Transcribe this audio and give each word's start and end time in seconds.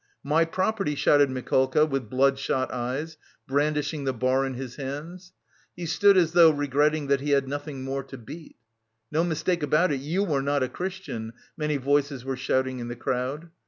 "My 0.23 0.45
property!" 0.45 0.95
shouted 0.95 1.29
Mikolka, 1.29 1.85
with 1.85 2.09
bloodshot 2.09 2.73
eyes, 2.73 3.17
brandishing 3.47 4.03
the 4.03 4.11
bar 4.13 4.47
in 4.47 4.55
his 4.55 4.77
hands. 4.77 5.31
He 5.75 5.85
stood 5.85 6.17
as 6.17 6.31
though 6.31 6.49
regretting 6.49 7.05
that 7.05 7.21
he 7.21 7.29
had 7.33 7.47
nothing 7.47 7.83
more 7.83 8.01
to 8.05 8.17
beat. 8.17 8.55
"No 9.11 9.23
mistake 9.23 9.61
about 9.61 9.91
it, 9.91 9.99
you 10.01 10.25
are 10.33 10.41
not 10.41 10.63
a 10.63 10.69
Christian," 10.69 11.33
many 11.55 11.77
voices 11.77 12.25
were 12.25 12.35
shouting 12.35 12.79
in 12.79 12.87
the 12.87 12.95
crowd. 12.95 13.51